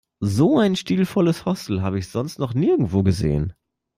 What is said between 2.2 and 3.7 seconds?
noch nirgendwo gesehen.